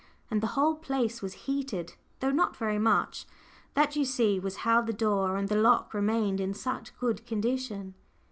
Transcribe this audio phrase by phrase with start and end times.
[0.31, 3.27] And the whole place was heated, though not very much.
[3.75, 7.93] That, you see, was how the door and the lock remained in such good condition.